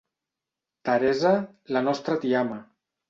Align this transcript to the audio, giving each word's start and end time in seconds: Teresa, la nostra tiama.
Teresa, 0.89 1.33
la 1.77 1.85
nostra 1.89 2.17
tiama. 2.25 2.59